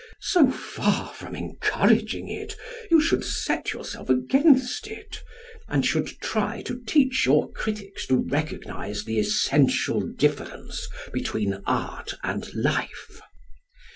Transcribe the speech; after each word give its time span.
So 0.23 0.49
far 0.49 1.13
from 1.13 1.35
encouraging 1.35 2.27
it, 2.27 2.55
you 2.89 2.99
should 2.99 3.23
set 3.23 3.71
yourself 3.71 4.09
against 4.09 4.87
it, 4.87 5.23
and 5.67 5.85
should 5.85 6.19
try 6.21 6.63
to 6.63 6.81
teach 6.87 7.23
your 7.27 7.51
critics 7.51 8.07
to 8.07 8.15
recognise 8.17 9.05
the 9.05 9.19
essential 9.19 10.01
difference 10.01 10.87
between 11.13 11.61
art 11.67 12.15
and 12.23 12.51
life. 12.55 13.21